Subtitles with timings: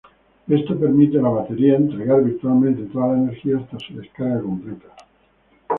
[0.47, 4.87] Esto permite a la batería entregar virtualmente toda la energía hasta su descarga completa.